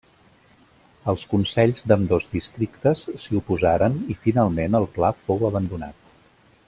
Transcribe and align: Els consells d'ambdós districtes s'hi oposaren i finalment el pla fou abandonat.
Els 1.11 1.25
consells 1.33 1.83
d'ambdós 1.91 2.25
districtes 2.31 3.03
s'hi 3.25 3.37
oposaren 3.41 4.01
i 4.15 4.17
finalment 4.25 4.79
el 4.81 4.89
pla 4.97 5.13
fou 5.29 5.47
abandonat. 5.53 6.01